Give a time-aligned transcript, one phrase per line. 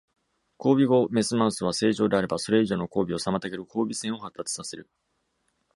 [0.57, 4.89] 交尾後、雌マウスは正常であれば、それ以上の交尾を妨げる交尾栓を発達させる。